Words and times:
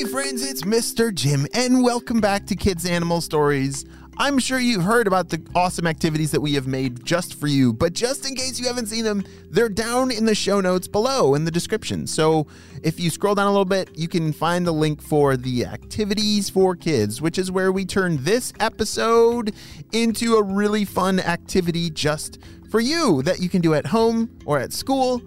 Hey 0.00 0.06
friends, 0.06 0.50
it's 0.50 0.62
Mr. 0.62 1.14
Jim, 1.14 1.46
and 1.52 1.84
welcome 1.84 2.22
back 2.22 2.46
to 2.46 2.56
Kids 2.56 2.86
Animal 2.86 3.20
Stories. 3.20 3.84
I'm 4.16 4.38
sure 4.38 4.58
you've 4.58 4.82
heard 4.82 5.06
about 5.06 5.28
the 5.28 5.42
awesome 5.54 5.86
activities 5.86 6.30
that 6.30 6.40
we 6.40 6.54
have 6.54 6.66
made 6.66 7.04
just 7.04 7.34
for 7.34 7.48
you, 7.48 7.74
but 7.74 7.92
just 7.92 8.26
in 8.26 8.34
case 8.34 8.58
you 8.58 8.66
haven't 8.66 8.86
seen 8.86 9.04
them, 9.04 9.22
they're 9.50 9.68
down 9.68 10.10
in 10.10 10.24
the 10.24 10.34
show 10.34 10.58
notes 10.62 10.88
below 10.88 11.34
in 11.34 11.44
the 11.44 11.50
description. 11.50 12.06
So 12.06 12.46
if 12.82 12.98
you 12.98 13.10
scroll 13.10 13.34
down 13.34 13.46
a 13.46 13.50
little 13.50 13.66
bit, 13.66 13.90
you 13.94 14.08
can 14.08 14.32
find 14.32 14.66
the 14.66 14.72
link 14.72 15.02
for 15.02 15.36
the 15.36 15.66
activities 15.66 16.48
for 16.48 16.74
kids, 16.74 17.20
which 17.20 17.36
is 17.36 17.50
where 17.50 17.70
we 17.70 17.84
turn 17.84 18.24
this 18.24 18.54
episode 18.58 19.52
into 19.92 20.36
a 20.36 20.42
really 20.42 20.86
fun 20.86 21.20
activity 21.20 21.90
just 21.90 22.38
for 22.70 22.80
you 22.80 23.20
that 23.24 23.40
you 23.40 23.50
can 23.50 23.60
do 23.60 23.74
at 23.74 23.84
home 23.84 24.30
or 24.46 24.58
at 24.58 24.72
school. 24.72 25.20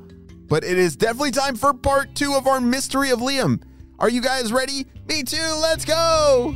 But 0.48 0.64
it 0.64 0.80
is 0.80 0.96
definitely 0.96 1.30
time 1.30 1.58
for 1.58 1.76
part 1.76 2.16
two 2.16 2.34
of 2.34 2.48
our 2.48 2.60
Mystery 2.60 3.12
of 3.12 3.20
Liam. 3.20 3.62
Are 4.00 4.10
you 4.10 4.22
guys 4.22 4.52
ready? 4.52 4.86
Me 5.08 5.24
too, 5.24 5.38
let's 5.62 5.86
go! 5.86 6.56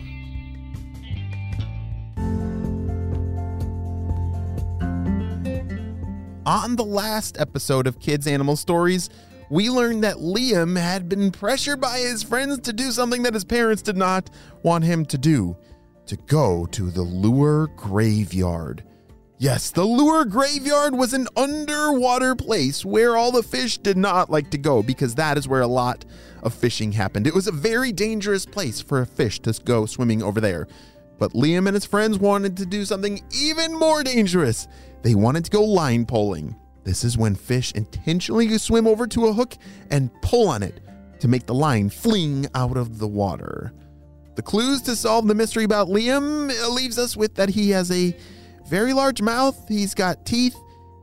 On 6.46 6.76
the 6.76 6.86
last 6.86 7.40
episode 7.40 7.88
of 7.88 8.00
Kids 8.00 8.26
Animal 8.26 8.56
Stories, 8.56 9.10
we 9.50 9.70
learned 9.70 10.04
that 10.04 10.16
Liam 10.18 10.80
had 10.80 11.08
been 11.08 11.32
pressured 11.32 11.80
by 11.80 12.00
his 12.00 12.24
friends 12.24 12.60
to 12.62 12.74
do 12.74 12.92
something 12.92 13.24
that 13.24 13.34
his 13.34 13.46
parents 13.46 13.82
did 13.82 13.98
not 13.98 14.30
want 14.64 14.84
him 14.84 15.06
to 15.06 15.18
do 15.18 15.56
to 16.08 16.16
go 16.26 16.66
to 16.68 16.90
the 16.90 17.02
lure 17.02 17.68
graveyard. 17.76 18.84
Yes, 19.40 19.70
the 19.70 19.84
lure 19.84 20.26
graveyard 20.26 20.96
was 20.96 21.14
an 21.14 21.28
underwater 21.38 22.36
place 22.36 22.84
where 22.84 23.16
all 23.16 23.32
the 23.32 23.44
fish 23.44 23.78
did 23.78 23.96
not 23.96 24.32
like 24.32 24.50
to 24.50 24.58
go 24.58 24.82
because 24.82 25.14
that 25.14 25.38
is 25.38 25.48
where 25.48 25.62
a 25.62 25.68
lot 25.68 26.06
of 26.42 26.56
fishing 26.56 26.92
happened. 26.92 27.28
It 27.28 27.36
was 27.36 27.46
a 27.46 27.52
very 27.52 27.92
dangerous 27.92 28.48
place 28.48 28.82
for 28.82 29.02
a 29.02 29.06
fish 29.06 29.40
to 29.42 29.54
go 29.64 29.86
swimming 29.86 30.24
over 30.24 30.42
there. 30.42 30.68
But 31.20 31.34
Liam 31.34 31.68
and 31.68 31.76
his 31.76 31.86
friends 31.86 32.18
wanted 32.18 32.58
to 32.58 32.66
do 32.66 32.84
something 32.84 33.22
even 33.32 33.78
more 33.78 34.04
dangerous. 34.04 34.68
They 35.04 35.14
wanted 35.14 35.46
to 35.46 35.52
go 35.52 35.64
line 35.64 36.08
pulling. 36.08 36.56
This 36.84 37.04
is 37.04 37.16
when 37.16 37.36
fish 37.36 37.72
intentionally 37.74 38.58
swim 38.58 38.88
over 38.88 39.06
to 39.06 39.28
a 39.28 39.34
hook 39.34 39.56
and 39.92 40.10
pull 40.24 40.48
on 40.50 40.64
it 40.64 40.80
to 41.20 41.28
make 41.28 41.46
the 41.46 41.54
line 41.54 41.90
fling 41.90 42.48
out 42.56 42.76
of 42.76 42.98
the 42.98 43.08
water. 43.08 43.72
The 44.34 44.42
clues 44.42 44.82
to 44.84 44.96
solve 44.96 45.28
the 45.28 45.36
mystery 45.36 45.64
about 45.64 45.90
Liam 45.90 46.50
leaves 46.74 46.98
us 46.98 47.16
with 47.16 47.36
that 47.36 47.50
he 47.50 47.70
has 47.72 47.92
a 47.92 48.16
very 48.68 48.94
large 48.94 49.22
mouth, 49.22 49.68
he's 49.68 49.94
got 49.94 50.26
teeth, 50.26 50.56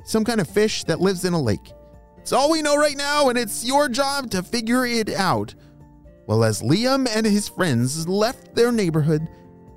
some 0.04 0.24
kind 0.24 0.40
of 0.40 0.48
fish 0.48 0.84
that 0.84 1.00
lives 1.00 1.24
in 1.24 1.32
a 1.32 1.40
lake. 1.40 1.72
It's 2.18 2.32
all 2.32 2.50
we 2.50 2.62
know 2.62 2.76
right 2.76 2.96
now, 2.96 3.28
and 3.28 3.38
it's 3.38 3.64
your 3.64 3.88
job 3.88 4.30
to 4.30 4.42
figure 4.42 4.86
it 4.86 5.10
out. 5.10 5.54
Well, 6.26 6.44
as 6.44 6.62
Liam 6.62 7.06
and 7.14 7.26
his 7.26 7.48
friends 7.48 8.08
left 8.08 8.54
their 8.54 8.72
neighborhood, 8.72 9.28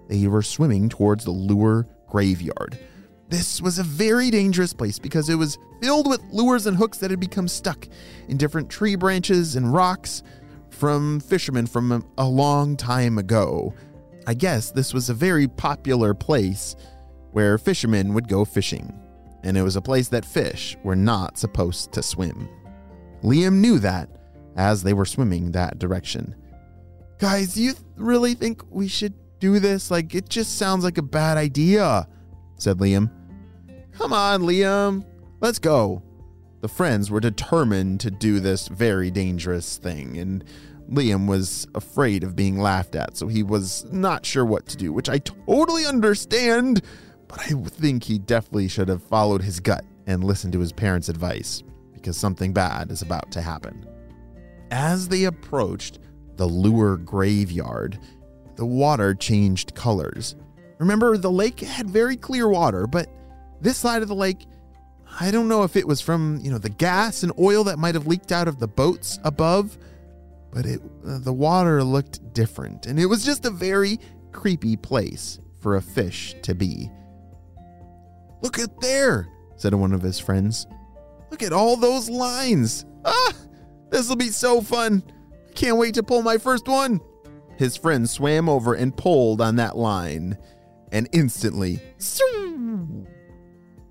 they 0.07 0.27
were 0.27 0.41
swimming 0.41 0.87
towards 0.87 1.25
the 1.25 1.31
lure 1.31 1.87
graveyard. 2.07 2.79
This 3.29 3.61
was 3.61 3.79
a 3.79 3.83
very 3.83 4.31
dangerous 4.31 4.71
place 4.71 4.99
because 4.99 5.27
it 5.27 5.35
was 5.35 5.57
filled 5.81 6.07
with 6.07 6.21
lures 6.31 6.65
and 6.65 6.77
hooks 6.77 6.99
that 6.99 7.11
had 7.11 7.19
become 7.19 7.49
stuck 7.49 7.87
in 8.29 8.37
different 8.37 8.69
tree 8.69 8.95
branches 8.95 9.57
and 9.57 9.73
rocks 9.73 10.23
from 10.69 11.19
fishermen 11.19 11.67
from 11.67 12.05
a 12.17 12.27
long 12.27 12.77
time 12.77 13.17
ago. 13.17 13.73
I 14.25 14.33
guess 14.33 14.71
this 14.71 14.93
was 14.93 15.09
a 15.09 15.13
very 15.13 15.47
popular 15.47 16.13
place 16.13 16.75
where 17.37 17.59
fishermen 17.59 18.15
would 18.15 18.27
go 18.27 18.43
fishing, 18.43 18.91
and 19.43 19.55
it 19.55 19.61
was 19.61 19.75
a 19.75 19.81
place 19.81 20.07
that 20.07 20.25
fish 20.25 20.75
were 20.83 20.95
not 20.95 21.37
supposed 21.37 21.91
to 21.91 22.01
swim. 22.01 22.49
Liam 23.21 23.57
knew 23.57 23.77
that 23.77 24.09
as 24.55 24.81
they 24.81 24.91
were 24.91 25.05
swimming 25.05 25.51
that 25.51 25.77
direction. 25.77 26.35
Guys, 27.19 27.55
you 27.55 27.73
th- 27.73 27.83
really 27.95 28.33
think 28.33 28.63
we 28.71 28.87
should 28.87 29.13
do 29.37 29.59
this? 29.59 29.91
Like, 29.91 30.15
it 30.15 30.29
just 30.29 30.57
sounds 30.57 30.83
like 30.83 30.97
a 30.97 31.03
bad 31.03 31.37
idea, 31.37 32.07
said 32.55 32.79
Liam. 32.79 33.11
Come 33.91 34.13
on, 34.13 34.41
Liam, 34.41 35.05
let's 35.39 35.59
go. 35.59 36.01
The 36.61 36.67
friends 36.67 37.11
were 37.11 37.19
determined 37.19 37.99
to 37.99 38.09
do 38.09 38.39
this 38.39 38.67
very 38.67 39.11
dangerous 39.11 39.77
thing, 39.77 40.17
and 40.17 40.43
Liam 40.89 41.27
was 41.27 41.67
afraid 41.75 42.23
of 42.23 42.35
being 42.35 42.57
laughed 42.57 42.95
at, 42.95 43.15
so 43.15 43.27
he 43.27 43.43
was 43.43 43.85
not 43.91 44.25
sure 44.25 44.43
what 44.43 44.65
to 44.69 44.77
do, 44.77 44.91
which 44.91 45.07
I 45.07 45.19
totally 45.19 45.85
understand, 45.85 46.81
but 47.27 47.39
I 47.39 47.53
think 47.53 48.03
he 48.03 48.19
definitely 48.19 48.67
should 48.67 48.89
have 48.89 49.03
followed 49.03 49.41
his 49.41 49.59
gut 49.59 49.85
and 50.05 50.23
listened 50.23 50.53
to 50.53 50.59
his 50.59 50.71
parents' 50.71 51.09
advice, 51.09 51.63
because 51.93 52.17
something 52.17 52.53
bad 52.53 52.91
is 52.91 53.01
about 53.01 53.31
to 53.31 53.41
happen. 53.41 53.85
As 54.71 55.07
they 55.07 55.25
approached 55.25 55.99
the 56.35 56.45
lure 56.45 56.97
graveyard, 56.97 57.99
the 58.55 58.65
water 58.65 59.13
changed 59.13 59.75
colors. 59.75 60.35
Remember, 60.79 61.17
the 61.17 61.31
lake 61.31 61.59
had 61.59 61.89
very 61.89 62.15
clear 62.15 62.47
water, 62.47 62.87
but 62.87 63.09
this 63.61 63.77
side 63.77 64.01
of 64.01 64.07
the 64.07 64.15
lake, 64.15 64.45
I 65.19 65.31
don't 65.31 65.47
know 65.47 65.63
if 65.63 65.75
it 65.75 65.87
was 65.87 66.01
from, 66.01 66.39
you 66.41 66.51
know, 66.51 66.57
the 66.57 66.69
gas 66.69 67.23
and 67.23 67.31
oil 67.39 67.63
that 67.65 67.79
might 67.79 67.95
have 67.95 68.07
leaked 68.07 68.31
out 68.31 68.47
of 68.47 68.59
the 68.59 68.67
boats 68.67 69.19
above, 69.23 69.77
but 70.51 70.65
it 70.65 70.81
uh, 71.05 71.19
the 71.19 71.33
water 71.33 71.83
looked 71.83 72.33
different, 72.33 72.85
and 72.85 72.99
it 72.99 73.07
was 73.07 73.25
just 73.25 73.45
a 73.45 73.49
very 73.49 73.99
creepy 74.31 74.75
place 74.75 75.39
for 75.59 75.75
a 75.75 75.81
fish 75.81 76.35
to 76.43 76.53
be. 76.53 76.91
Look 78.41 78.59
at 78.59 78.79
there, 78.81 79.27
said 79.55 79.73
one 79.73 79.93
of 79.93 80.01
his 80.01 80.19
friends. 80.19 80.67
Look 81.31 81.43
at 81.43 81.53
all 81.53 81.75
those 81.75 82.09
lines. 82.09 82.85
Ah, 83.03 83.33
this 83.89 84.07
will 84.07 84.15
be 84.15 84.29
so 84.29 84.61
fun. 84.61 85.03
I 85.47 85.53
can't 85.53 85.77
wait 85.77 85.95
to 85.95 86.03
pull 86.03 86.21
my 86.21 86.37
first 86.37 86.67
one. 86.67 87.01
His 87.57 87.75
friend 87.75 88.07
swam 88.09 88.47
over 88.47 88.75
and 88.75 88.95
pulled 88.95 89.41
on 89.41 89.55
that 89.55 89.75
line, 89.75 90.37
and 90.91 91.09
instantly, 91.11 91.79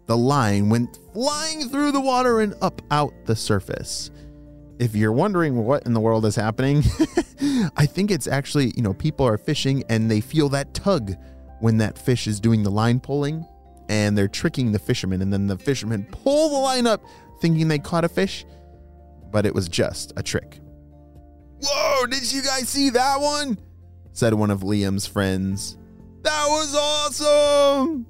the 0.07 0.17
line 0.17 0.69
went 0.69 0.99
flying 1.13 1.69
through 1.69 1.91
the 1.91 2.01
water 2.01 2.41
and 2.41 2.55
up 2.63 2.81
out 2.91 3.13
the 3.25 3.35
surface. 3.35 4.11
If 4.79 4.95
you're 4.95 5.13
wondering 5.13 5.65
what 5.65 5.85
in 5.85 5.95
the 5.95 6.01
world 6.01 6.25
is 6.27 6.37
happening, 6.37 6.85
I 7.77 7.87
think 7.87 8.11
it's 8.11 8.29
actually, 8.29 8.73
you 8.77 8.83
know, 8.83 8.95
people 8.95 9.27
are 9.27 9.39
fishing 9.39 9.83
and 9.89 10.09
they 10.11 10.21
feel 10.21 10.49
that 10.51 10.75
tug 10.75 11.13
when 11.61 11.79
that 11.79 11.99
fish 11.99 12.27
is 12.27 12.39
doing 12.39 12.63
the 12.63 12.71
line 12.71 13.01
pulling 13.01 13.45
and 13.89 14.17
they're 14.17 14.29
tricking 14.29 14.73
the 14.73 14.79
fishermen. 14.79 15.23
And 15.23 15.33
then 15.33 15.47
the 15.47 15.59
fishermen 15.59 16.07
pull 16.11 16.51
the 16.51 16.59
line 16.59 16.87
up 16.87 17.05
thinking 17.41 17.69
they 17.69 17.79
caught 17.79 18.05
a 18.05 18.09
fish, 18.09 18.45
but 19.31 19.47
it 19.47 19.55
was 19.55 19.69
just 19.69 20.13
a 20.17 20.23
trick. 20.23 20.61
Whoa, 21.63 22.07
did 22.07 22.33
you 22.33 22.43
guys 22.43 22.69
see 22.69 22.91
that 22.91 23.21
one? 23.21 23.59
said 24.13 24.33
one 24.33 24.51
of 24.51 24.61
Liam's 24.61 25.07
friends. 25.07 25.77
That 26.23 26.47
was 26.49 26.75
awesome! 26.75 28.07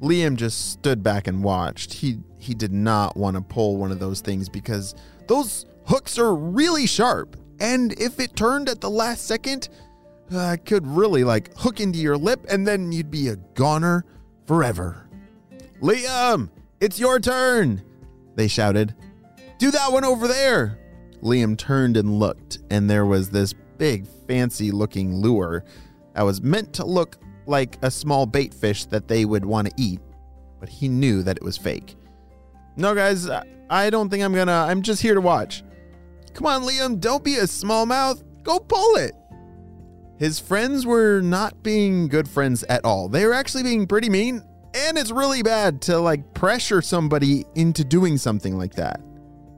Liam 0.00 0.36
just 0.36 0.72
stood 0.72 1.02
back 1.02 1.26
and 1.26 1.42
watched. 1.42 1.92
He 1.92 2.18
he 2.38 2.54
did 2.54 2.72
not 2.72 3.16
want 3.16 3.36
to 3.36 3.42
pull 3.42 3.76
one 3.76 3.90
of 3.90 3.98
those 3.98 4.20
things 4.20 4.48
because 4.48 4.94
those 5.26 5.66
hooks 5.86 6.18
are 6.18 6.34
really 6.34 6.86
sharp. 6.86 7.36
And 7.60 7.92
if 7.98 8.20
it 8.20 8.36
turned 8.36 8.68
at 8.68 8.80
the 8.80 8.90
last 8.90 9.26
second, 9.26 9.68
uh, 10.32 10.56
could 10.64 10.86
really 10.86 11.24
like 11.24 11.56
hook 11.56 11.80
into 11.80 11.98
your 11.98 12.16
lip 12.16 12.44
and 12.48 12.66
then 12.66 12.92
you'd 12.92 13.10
be 13.10 13.28
a 13.28 13.36
goner 13.54 14.04
forever. 14.46 15.07
Liam, 15.80 16.50
it's 16.80 16.98
your 16.98 17.20
turn, 17.20 17.82
they 18.34 18.48
shouted. 18.48 18.94
Do 19.58 19.70
that 19.70 19.92
one 19.92 20.04
over 20.04 20.26
there. 20.26 20.78
Liam 21.22 21.56
turned 21.56 21.96
and 21.96 22.18
looked, 22.18 22.58
and 22.70 22.88
there 22.88 23.06
was 23.06 23.30
this 23.30 23.52
big, 23.76 24.06
fancy 24.26 24.70
looking 24.70 25.16
lure 25.16 25.64
that 26.14 26.22
was 26.22 26.42
meant 26.42 26.72
to 26.74 26.84
look 26.84 27.16
like 27.46 27.78
a 27.82 27.90
small 27.90 28.26
bait 28.26 28.52
fish 28.52 28.84
that 28.86 29.08
they 29.08 29.24
would 29.24 29.44
want 29.44 29.68
to 29.68 29.74
eat, 29.76 30.00
but 30.60 30.68
he 30.68 30.88
knew 30.88 31.22
that 31.22 31.36
it 31.36 31.42
was 31.42 31.56
fake. 31.56 31.96
No, 32.76 32.94
guys, 32.94 33.28
I 33.70 33.90
don't 33.90 34.08
think 34.08 34.22
I'm 34.22 34.34
gonna. 34.34 34.66
I'm 34.68 34.82
just 34.82 35.02
here 35.02 35.14
to 35.14 35.20
watch. 35.20 35.62
Come 36.34 36.46
on, 36.46 36.62
Liam, 36.62 37.00
don't 37.00 37.24
be 37.24 37.36
a 37.36 37.44
smallmouth. 37.44 38.22
Go 38.42 38.58
pull 38.58 38.96
it. 38.96 39.14
His 40.18 40.38
friends 40.38 40.84
were 40.86 41.20
not 41.20 41.62
being 41.62 42.08
good 42.08 42.28
friends 42.28 42.64
at 42.64 42.84
all. 42.84 43.08
They 43.08 43.24
were 43.24 43.34
actually 43.34 43.62
being 43.62 43.86
pretty 43.86 44.08
mean, 44.08 44.42
and 44.78 44.96
it's 44.96 45.10
really 45.10 45.42
bad 45.42 45.82
to 45.82 45.98
like 45.98 46.34
pressure 46.34 46.80
somebody 46.80 47.44
into 47.54 47.84
doing 47.84 48.16
something 48.16 48.56
like 48.56 48.74
that. 48.74 49.00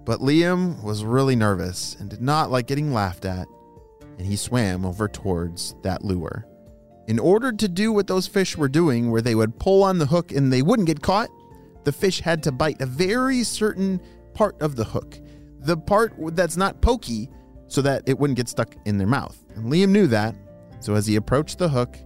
But 0.04 0.20
Liam 0.20 0.82
was 0.82 1.04
really 1.04 1.36
nervous 1.36 1.96
and 2.00 2.08
did 2.08 2.22
not 2.22 2.50
like 2.50 2.66
getting 2.66 2.92
laughed 2.92 3.24
at, 3.24 3.46
and 4.18 4.26
he 4.26 4.36
swam 4.36 4.84
over 4.84 5.08
towards 5.08 5.74
that 5.82 6.04
lure. 6.04 6.46
In 7.06 7.18
order 7.18 7.52
to 7.52 7.68
do 7.68 7.92
what 7.92 8.06
those 8.06 8.26
fish 8.26 8.56
were 8.56 8.68
doing, 8.68 9.10
where 9.10 9.22
they 9.22 9.34
would 9.34 9.58
pull 9.58 9.82
on 9.82 9.98
the 9.98 10.06
hook 10.06 10.32
and 10.32 10.52
they 10.52 10.62
wouldn't 10.62 10.86
get 10.86 11.02
caught, 11.02 11.28
the 11.84 11.92
fish 11.92 12.20
had 12.20 12.42
to 12.44 12.52
bite 12.52 12.80
a 12.80 12.86
very 12.86 13.42
certain 13.42 14.00
part 14.34 14.60
of 14.62 14.76
the 14.76 14.84
hook, 14.84 15.18
the 15.60 15.76
part 15.76 16.14
that's 16.34 16.56
not 16.56 16.80
pokey, 16.80 17.28
so 17.68 17.82
that 17.82 18.02
it 18.06 18.18
wouldn't 18.18 18.36
get 18.36 18.48
stuck 18.48 18.74
in 18.86 18.98
their 18.98 19.06
mouth. 19.06 19.36
And 19.54 19.70
Liam 19.70 19.90
knew 19.90 20.06
that, 20.08 20.34
so 20.80 20.94
as 20.94 21.06
he 21.06 21.16
approached 21.16 21.58
the 21.58 21.68
hook, 21.68 21.96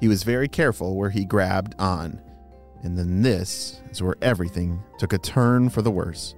he 0.00 0.08
was 0.08 0.22
very 0.22 0.48
careful 0.48 0.96
where 0.96 1.10
he 1.10 1.24
grabbed 1.24 1.74
on. 1.78 2.20
And 2.82 2.98
then 2.98 3.22
this 3.22 3.80
is 3.90 4.02
where 4.02 4.16
everything 4.22 4.82
took 4.98 5.12
a 5.12 5.18
turn 5.18 5.70
for 5.70 5.82
the 5.82 5.90
worse. 5.90 6.34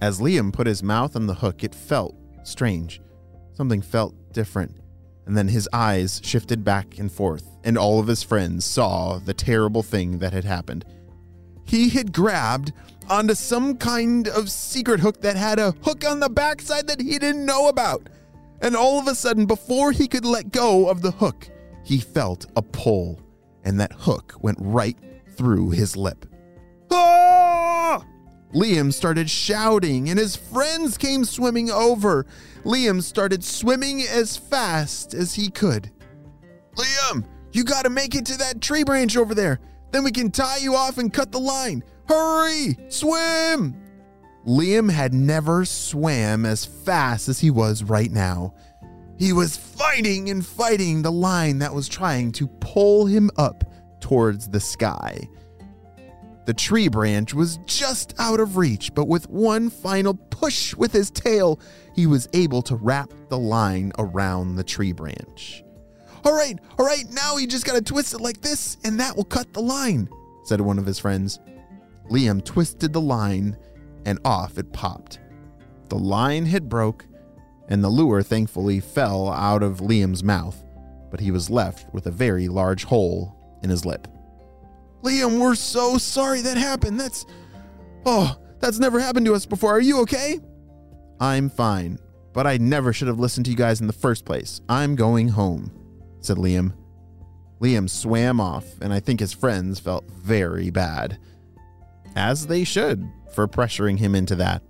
As 0.00 0.20
Liam 0.20 0.52
put 0.52 0.66
his 0.66 0.82
mouth 0.82 1.16
on 1.16 1.26
the 1.26 1.34
hook, 1.34 1.64
it 1.64 1.74
felt 1.74 2.14
strange. 2.44 3.00
Something 3.54 3.82
felt 3.82 4.14
different. 4.32 4.76
And 5.26 5.36
then 5.36 5.48
his 5.48 5.68
eyes 5.72 6.20
shifted 6.22 6.62
back 6.62 6.98
and 6.98 7.10
forth, 7.10 7.56
and 7.64 7.76
all 7.76 7.98
of 7.98 8.06
his 8.06 8.22
friends 8.22 8.64
saw 8.64 9.18
the 9.18 9.34
terrible 9.34 9.82
thing 9.82 10.18
that 10.18 10.32
had 10.32 10.44
happened. 10.44 10.84
He 11.64 11.88
had 11.88 12.12
grabbed 12.12 12.72
onto 13.08 13.34
some 13.34 13.76
kind 13.76 14.28
of 14.28 14.50
secret 14.50 15.00
hook 15.00 15.20
that 15.22 15.36
had 15.36 15.58
a 15.58 15.72
hook 15.82 16.04
on 16.08 16.20
the 16.20 16.28
backside 16.28 16.86
that 16.86 17.00
he 17.00 17.18
didn't 17.18 17.44
know 17.44 17.66
about. 17.68 18.08
And 18.60 18.76
all 18.76 19.00
of 19.00 19.08
a 19.08 19.14
sudden, 19.14 19.46
before 19.46 19.90
he 19.90 20.06
could 20.06 20.24
let 20.24 20.52
go 20.52 20.88
of 20.88 21.02
the 21.02 21.10
hook, 21.10 21.48
he 21.84 21.98
felt 21.98 22.46
a 22.54 22.62
pull, 22.62 23.20
and 23.64 23.80
that 23.80 23.92
hook 23.92 24.34
went 24.40 24.58
right 24.60 24.96
through 25.36 25.70
his 25.70 25.96
lip. 25.96 26.26
Ah! 26.90 28.04
Liam 28.54 28.92
started 28.92 29.28
shouting, 29.28 30.08
and 30.08 30.18
his 30.18 30.36
friends 30.36 30.96
came 30.96 31.24
swimming 31.24 31.70
over. 31.70 32.26
Liam 32.64 33.02
started 33.02 33.44
swimming 33.44 34.02
as 34.02 34.36
fast 34.36 35.14
as 35.14 35.34
he 35.34 35.50
could. 35.50 35.90
Liam, 36.76 37.24
you 37.52 37.64
gotta 37.64 37.90
make 37.90 38.14
it 38.14 38.26
to 38.26 38.38
that 38.38 38.60
tree 38.60 38.84
branch 38.84 39.16
over 39.16 39.34
there. 39.34 39.60
Then 39.90 40.04
we 40.04 40.12
can 40.12 40.30
tie 40.30 40.58
you 40.58 40.74
off 40.74 40.98
and 40.98 41.12
cut 41.12 41.32
the 41.32 41.40
line. 41.40 41.82
Hurry! 42.08 42.76
Swim! 42.88 43.74
Liam 44.46 44.90
had 44.90 45.12
never 45.12 45.64
swam 45.64 46.46
as 46.46 46.64
fast 46.64 47.28
as 47.28 47.40
he 47.40 47.50
was 47.50 47.82
right 47.82 48.12
now. 48.12 48.54
He 49.18 49.32
was 49.32 49.56
fighting 49.56 50.30
and 50.30 50.44
fighting 50.44 51.02
the 51.02 51.10
line 51.10 51.58
that 51.58 51.74
was 51.74 51.88
trying 51.88 52.32
to 52.32 52.46
pull 52.46 53.06
him 53.06 53.30
up 53.36 53.64
towards 54.06 54.46
the 54.46 54.60
sky. 54.60 55.28
The 56.44 56.54
tree 56.54 56.86
branch 56.86 57.34
was 57.34 57.56
just 57.66 58.14
out 58.20 58.38
of 58.38 58.56
reach, 58.56 58.94
but 58.94 59.08
with 59.08 59.28
one 59.28 59.68
final 59.68 60.14
push 60.14 60.76
with 60.76 60.92
his 60.92 61.10
tail, 61.10 61.58
he 61.92 62.06
was 62.06 62.28
able 62.32 62.62
to 62.62 62.76
wrap 62.76 63.12
the 63.30 63.38
line 63.38 63.90
around 63.98 64.54
the 64.54 64.62
tree 64.62 64.92
branch. 64.92 65.64
All 66.24 66.32
right, 66.32 66.56
all 66.78 66.86
right, 66.86 67.04
now 67.10 67.36
you 67.36 67.48
just 67.48 67.64
gotta 67.64 67.82
twist 67.82 68.14
it 68.14 68.20
like 68.20 68.40
this, 68.42 68.76
and 68.84 69.00
that 69.00 69.16
will 69.16 69.24
cut 69.24 69.52
the 69.52 69.60
line, 69.60 70.08
said 70.44 70.60
one 70.60 70.78
of 70.78 70.86
his 70.86 71.00
friends. 71.00 71.40
Liam 72.08 72.44
twisted 72.44 72.92
the 72.92 73.00
line, 73.00 73.56
and 74.04 74.20
off 74.24 74.56
it 74.56 74.72
popped. 74.72 75.18
The 75.88 75.98
line 75.98 76.46
had 76.46 76.68
broke, 76.68 77.06
and 77.68 77.82
the 77.82 77.88
lure 77.88 78.22
thankfully 78.22 78.78
fell 78.78 79.32
out 79.32 79.64
of 79.64 79.80
Liam's 79.80 80.22
mouth, 80.22 80.62
but 81.10 81.18
he 81.18 81.32
was 81.32 81.50
left 81.50 81.92
with 81.92 82.06
a 82.06 82.12
very 82.12 82.46
large 82.46 82.84
hole 82.84 83.35
in 83.62 83.70
his 83.70 83.84
lip. 83.84 84.08
Liam, 85.02 85.38
we're 85.40 85.54
so 85.54 85.98
sorry 85.98 86.40
that 86.42 86.56
happened. 86.56 86.98
That's. 86.98 87.26
Oh, 88.04 88.36
that's 88.60 88.78
never 88.78 89.00
happened 89.00 89.26
to 89.26 89.34
us 89.34 89.46
before. 89.46 89.72
Are 89.72 89.80
you 89.80 90.00
okay? 90.02 90.40
I'm 91.20 91.48
fine, 91.48 91.98
but 92.32 92.46
I 92.46 92.56
never 92.58 92.92
should 92.92 93.08
have 93.08 93.18
listened 93.18 93.46
to 93.46 93.50
you 93.50 93.56
guys 93.56 93.80
in 93.80 93.86
the 93.86 93.92
first 93.92 94.24
place. 94.24 94.60
I'm 94.68 94.96
going 94.96 95.28
home, 95.28 95.72
said 96.20 96.36
Liam. 96.36 96.72
Liam 97.60 97.88
swam 97.88 98.40
off, 98.40 98.66
and 98.80 98.92
I 98.92 99.00
think 99.00 99.20
his 99.20 99.32
friends 99.32 99.80
felt 99.80 100.08
very 100.10 100.70
bad. 100.70 101.18
As 102.14 102.46
they 102.46 102.64
should 102.64 103.08
for 103.32 103.46
pressuring 103.48 103.98
him 103.98 104.14
into 104.14 104.34
that. 104.36 104.62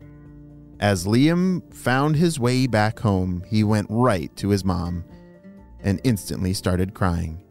As 0.80 1.06
Liam 1.06 1.72
found 1.72 2.16
his 2.16 2.38
way 2.38 2.66
back 2.66 2.98
home, 2.98 3.42
he 3.48 3.64
went 3.64 3.86
right 3.88 4.34
to 4.36 4.50
his 4.50 4.64
mom 4.64 5.04
and 5.80 6.00
instantly 6.04 6.52
started 6.52 6.94
crying. 6.94 7.42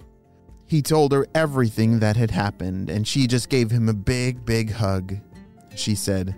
He 0.67 0.81
told 0.81 1.11
her 1.11 1.27
everything 1.35 1.99
that 1.99 2.17
had 2.17 2.31
happened, 2.31 2.89
and 2.89 3.07
she 3.07 3.27
just 3.27 3.49
gave 3.49 3.69
him 3.69 3.87
a 3.87 3.93
big, 3.93 4.45
big 4.45 4.71
hug. 4.71 5.17
She 5.75 5.95
said, 5.95 6.35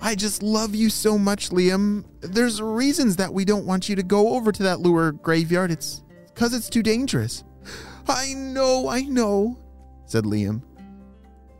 I 0.00 0.14
just 0.14 0.42
love 0.42 0.74
you 0.74 0.88
so 0.88 1.18
much, 1.18 1.50
Liam. 1.50 2.04
There's 2.20 2.62
reasons 2.62 3.16
that 3.16 3.34
we 3.34 3.44
don't 3.44 3.66
want 3.66 3.88
you 3.88 3.96
to 3.96 4.02
go 4.02 4.34
over 4.34 4.52
to 4.52 4.62
that 4.62 4.80
lure 4.80 5.12
graveyard. 5.12 5.70
It's 5.70 6.02
because 6.26 6.54
it's 6.54 6.70
too 6.70 6.82
dangerous. 6.82 7.44
I 8.08 8.32
know, 8.34 8.88
I 8.88 9.02
know, 9.02 9.58
said 10.06 10.24
Liam. 10.24 10.62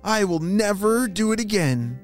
I 0.03 0.25
will 0.25 0.39
never 0.41 1.07
do 1.07 1.33
it 1.33 1.41
again, 1.41 2.01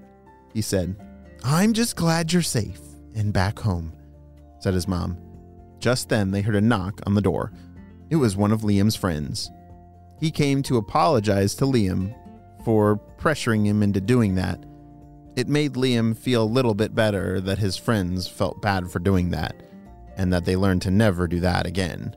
he 0.53 0.61
said. 0.61 0.97
I'm 1.43 1.73
just 1.73 1.97
glad 1.97 2.33
you're 2.33 2.43
safe 2.43 2.81
and 3.15 3.33
back 3.33 3.59
home, 3.59 3.93
said 4.61 4.75
his 4.75 4.87
mom. 4.87 5.17
Just 5.79 6.09
then 6.09 6.31
they 6.31 6.43
heard 6.43 6.57
a 6.57 6.61
knock 6.61 7.01
on 7.07 7.15
the 7.15 7.23
door. 7.23 7.53
It 8.11 8.17
was 8.17 8.37
one 8.37 8.53
of 8.53 8.61
Liam's 8.61 8.97
friends. 8.97 9.51
He 10.19 10.31
came 10.31 10.63
to 10.65 10.79
apologize 10.79 11.55
to 11.57 11.65
Liam 11.65 12.15
for 12.65 13.01
pressuring 13.19 13.65
him 13.65 13.83
into 13.83 14.01
doing 14.01 14.35
that. 14.37 14.59
It 15.37 15.49
made 15.49 15.75
Liam 15.75 16.17
feel 16.17 16.43
a 16.43 16.45
little 16.45 16.75
bit 16.75 16.95
better 16.95 17.41
that 17.43 17.59
his 17.59 17.77
friends 17.77 18.27
felt 18.27 18.63
bad 18.63 18.91
for 18.91 18.99
doing 18.99 19.31
that, 19.31 19.63
and 20.17 20.33
that 20.33 20.47
they 20.47 20.57
learned 20.57 20.83
to 20.83 20.91
never 20.91 21.29
do 21.29 21.41
that 21.41 21.67
again. 21.67 22.17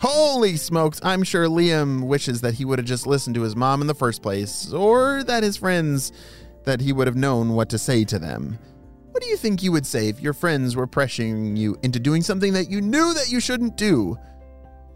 Holy 0.00 0.56
smokes, 0.56 1.00
I'm 1.02 1.22
sure 1.22 1.46
Liam 1.46 2.06
wishes 2.06 2.40
that 2.40 2.54
he 2.54 2.64
would 2.64 2.78
have 2.78 2.86
just 2.86 3.06
listened 3.06 3.34
to 3.36 3.42
his 3.42 3.54
mom 3.54 3.80
in 3.80 3.86
the 3.86 3.94
first 3.94 4.22
place, 4.22 4.72
or 4.72 5.22
that 5.24 5.42
his 5.42 5.58
friends, 5.58 6.12
that 6.64 6.80
he 6.80 6.92
would 6.92 7.06
have 7.06 7.16
known 7.16 7.50
what 7.50 7.68
to 7.68 7.78
say 7.78 8.04
to 8.04 8.18
them. 8.18 8.58
What 9.10 9.22
do 9.22 9.28
you 9.28 9.36
think 9.36 9.62
you 9.62 9.70
would 9.70 9.86
say 9.86 10.08
if 10.08 10.20
your 10.20 10.32
friends 10.32 10.74
were 10.74 10.88
pressuring 10.88 11.56
you 11.56 11.78
into 11.82 12.00
doing 12.00 12.22
something 12.22 12.54
that 12.54 12.70
you 12.70 12.80
knew 12.80 13.14
that 13.14 13.30
you 13.30 13.38
shouldn't 13.38 13.76
do? 13.76 14.18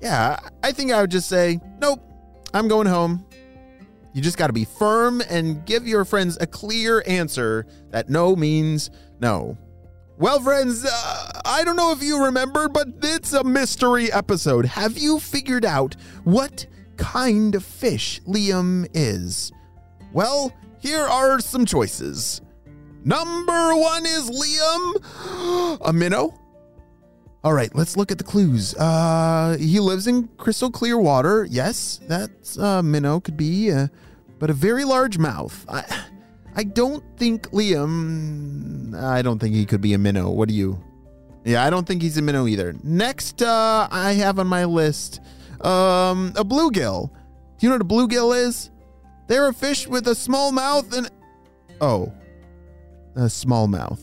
Yeah, 0.00 0.38
I 0.62 0.72
think 0.72 0.92
I 0.92 1.00
would 1.00 1.10
just 1.10 1.28
say, 1.28 1.60
nope, 1.80 2.00
I'm 2.54 2.68
going 2.68 2.86
home. 2.86 3.24
You 4.12 4.22
just 4.22 4.38
got 4.38 4.48
to 4.48 4.52
be 4.52 4.64
firm 4.64 5.22
and 5.28 5.64
give 5.64 5.86
your 5.86 6.04
friends 6.04 6.38
a 6.40 6.46
clear 6.46 7.02
answer 7.06 7.66
that 7.90 8.08
no 8.08 8.34
means 8.34 8.90
no. 9.20 9.56
Well, 10.18 10.40
friends, 10.40 10.84
uh, 10.84 11.40
I 11.44 11.62
don't 11.62 11.76
know 11.76 11.92
if 11.92 12.02
you 12.02 12.24
remember, 12.24 12.68
but 12.68 12.88
it's 13.02 13.32
a 13.32 13.44
mystery 13.44 14.12
episode. 14.12 14.64
Have 14.66 14.98
you 14.98 15.20
figured 15.20 15.64
out 15.64 15.94
what 16.24 16.66
kind 16.96 17.54
of 17.54 17.64
fish 17.64 18.20
Liam 18.26 18.88
is? 18.94 19.52
Well, 20.12 20.52
here 20.80 21.04
are 21.04 21.38
some 21.38 21.64
choices. 21.64 22.40
Number 23.04 23.76
one 23.76 24.04
is 24.04 24.28
Liam, 24.28 25.78
a 25.84 25.92
minnow. 25.92 26.34
All 27.44 27.52
right, 27.52 27.72
let's 27.74 27.96
look 27.96 28.10
at 28.10 28.18
the 28.18 28.24
clues. 28.24 28.74
Uh, 28.74 29.56
he 29.60 29.78
lives 29.78 30.08
in 30.08 30.28
crystal 30.38 30.70
clear 30.70 30.98
water. 30.98 31.46
Yes, 31.48 32.00
that's 32.08 32.58
uh, 32.58 32.82
minnow 32.82 33.20
could 33.20 33.36
be, 33.36 33.70
uh, 33.70 33.86
but 34.40 34.50
a 34.50 34.52
very 34.52 34.84
large 34.84 35.18
mouth. 35.18 35.64
I, 35.68 35.84
I 36.56 36.64
don't 36.64 37.04
think 37.16 37.48
Liam. 37.50 38.92
I 39.00 39.22
don't 39.22 39.38
think 39.38 39.54
he 39.54 39.64
could 39.66 39.80
be 39.80 39.94
a 39.94 39.98
minnow. 39.98 40.30
What 40.30 40.48
do 40.48 40.54
you? 40.54 40.82
Yeah, 41.44 41.64
I 41.64 41.70
don't 41.70 41.86
think 41.86 42.02
he's 42.02 42.18
a 42.18 42.22
minnow 42.22 42.48
either. 42.48 42.74
Next, 42.82 43.40
uh, 43.40 43.86
I 43.88 44.14
have 44.14 44.40
on 44.40 44.48
my 44.48 44.64
list, 44.64 45.20
um, 45.60 46.32
a 46.36 46.44
bluegill. 46.44 47.08
Do 47.08 47.66
you 47.66 47.70
know 47.70 47.76
what 47.76 47.82
a 47.82 47.84
bluegill 47.84 48.36
is? 48.36 48.70
They're 49.28 49.46
a 49.46 49.54
fish 49.54 49.86
with 49.86 50.08
a 50.08 50.14
small 50.16 50.50
mouth 50.50 50.92
and. 50.92 51.08
Oh, 51.80 52.12
a 53.14 53.30
small 53.30 53.68
mouth. 53.68 54.02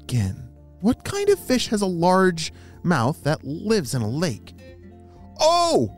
Again, 0.00 0.48
what 0.80 1.04
kind 1.04 1.28
of 1.30 1.38
fish 1.40 1.66
has 1.68 1.82
a 1.82 1.86
large 1.86 2.52
mouth 2.84 3.22
that 3.24 3.44
lives 3.44 3.94
in 3.94 4.02
a 4.02 4.08
lake. 4.08 4.54
Oh! 5.40 5.94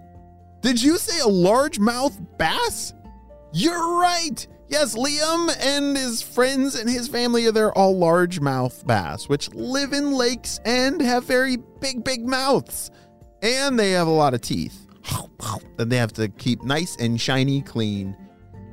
Did 0.61 0.83
you 0.83 0.99
say 0.99 1.21
a 1.21 1.31
largemouth 1.33 2.19
bass? 2.39 2.95
You're 3.53 4.01
right! 4.01 4.47
Yes, 4.69 4.95
Liam 4.95 5.49
and 5.61 5.97
his 5.97 6.21
friends 6.21 6.75
and 6.75 6.91
his 6.91 7.09
family, 7.09 7.51
they're 7.51 7.73
all 7.73 7.95
largemouth 7.95 8.87
bass, 8.87 9.27
which 9.27 9.53
live 9.55 9.95
in 9.95 10.13
lakes 10.13 10.61
and 10.65 11.01
have 11.01 11.25
very 11.25 11.57
big, 11.81 12.05
big 12.05 12.27
mouths. 12.27 12.91
And 13.41 13.79
they 13.79 13.93
have 13.93 14.09
a 14.09 14.11
lot 14.11 14.35
of 14.35 14.43
teeth 14.43 14.87
that 15.77 15.89
they 15.89 15.97
have 15.97 16.13
to 16.15 16.29
keep 16.29 16.63
nice 16.65 16.97
and 16.97 17.19
shiny 17.19 17.63
clean. 17.63 18.15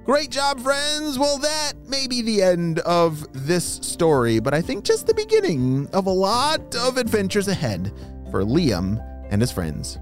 Great 0.05 0.29
job, 0.29 0.59
friends. 0.59 1.17
Well, 1.17 1.39
that 1.39 1.73
may 1.87 2.05
be 2.05 2.21
the 2.21 2.43
end 2.43 2.77
of 2.81 3.25
this 3.33 3.65
story, 3.65 4.39
but 4.39 4.53
I 4.53 4.61
think 4.61 4.85
just 4.85 5.07
the 5.07 5.15
beginning 5.15 5.89
of 5.93 6.05
a 6.05 6.11
lot 6.11 6.75
of 6.75 6.97
adventures 6.97 7.47
ahead 7.47 7.91
for 8.29 8.43
Liam 8.43 9.03
and 9.31 9.41
his 9.41 9.51
friends. 9.51 9.97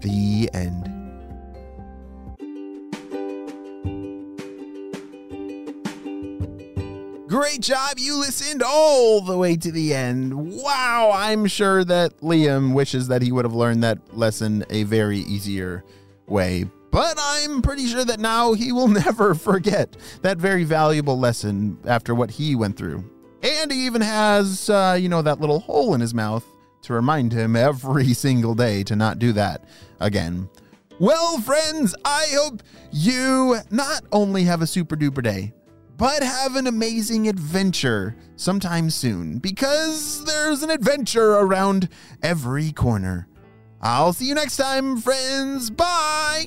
The 0.00 0.50
end. 0.52 0.92
Great 7.28 7.60
job. 7.60 7.98
You 7.98 8.18
listened 8.18 8.64
all 8.64 9.20
the 9.20 9.38
way 9.38 9.54
to 9.56 9.70
the 9.70 9.94
end. 9.94 10.34
Wow. 10.34 11.12
I'm 11.14 11.46
sure 11.46 11.84
that 11.84 12.18
Liam 12.18 12.74
wishes 12.74 13.06
that 13.08 13.22
he 13.22 13.30
would 13.30 13.44
have 13.44 13.54
learned 13.54 13.84
that 13.84 14.16
lesson 14.16 14.64
a 14.70 14.82
very 14.82 15.18
easier 15.18 15.84
way. 16.26 16.64
But 16.96 17.18
I'm 17.20 17.60
pretty 17.60 17.88
sure 17.88 18.06
that 18.06 18.20
now 18.20 18.54
he 18.54 18.72
will 18.72 18.88
never 19.04 19.34
forget 19.34 19.98
that 20.22 20.38
very 20.38 20.64
valuable 20.64 21.18
lesson 21.18 21.76
after 21.84 22.14
what 22.14 22.30
he 22.30 22.54
went 22.54 22.78
through. 22.78 23.04
And 23.42 23.70
he 23.70 23.84
even 23.84 24.00
has, 24.00 24.70
uh, 24.70 24.96
you 24.98 25.10
know, 25.10 25.20
that 25.20 25.38
little 25.38 25.60
hole 25.60 25.92
in 25.92 26.00
his 26.00 26.14
mouth 26.14 26.42
to 26.84 26.94
remind 26.94 27.32
him 27.32 27.54
every 27.54 28.14
single 28.14 28.54
day 28.54 28.82
to 28.84 28.96
not 28.96 29.18
do 29.18 29.32
that 29.32 29.66
again. 30.00 30.48
Well, 30.98 31.38
friends, 31.38 31.94
I 32.02 32.28
hope 32.30 32.62
you 32.90 33.58
not 33.70 34.02
only 34.10 34.44
have 34.44 34.62
a 34.62 34.66
super 34.66 34.96
duper 34.96 35.22
day, 35.22 35.52
but 35.98 36.22
have 36.22 36.56
an 36.56 36.66
amazing 36.66 37.28
adventure 37.28 38.16
sometime 38.36 38.88
soon 38.88 39.36
because 39.36 40.24
there's 40.24 40.62
an 40.62 40.70
adventure 40.70 41.32
around 41.32 41.90
every 42.22 42.72
corner. 42.72 43.28
I'll 43.82 44.14
see 44.14 44.28
you 44.28 44.34
next 44.34 44.56
time, 44.56 44.96
friends. 44.96 45.68
Bye. 45.68 46.46